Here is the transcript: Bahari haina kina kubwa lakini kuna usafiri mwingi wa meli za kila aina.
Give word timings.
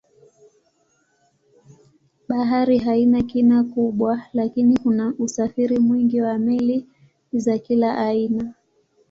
Bahari 2.29 2.77
haina 2.77 3.21
kina 3.21 3.63
kubwa 3.63 4.21
lakini 4.33 4.77
kuna 4.79 5.13
usafiri 5.19 5.79
mwingi 5.79 6.21
wa 6.21 6.37
meli 6.37 6.87
za 7.33 7.57
kila 7.59 7.97
aina. 7.97 8.53